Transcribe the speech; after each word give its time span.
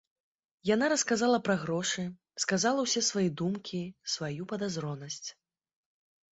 Яна 0.69 0.87
расказала 0.93 1.39
пра 1.47 1.57
грошы, 1.65 2.07
сказала 2.47 2.87
ўсе 2.87 3.05
свае 3.11 3.29
думкі, 3.43 3.85
сваю 4.17 4.51
падазронасць. 4.55 5.25